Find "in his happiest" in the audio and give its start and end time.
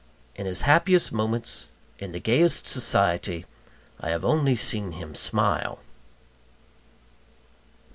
0.35-1.11